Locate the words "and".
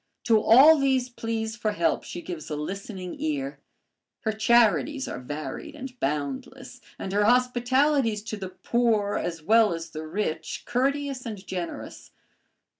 5.75-5.93, 6.97-7.13, 11.27-11.45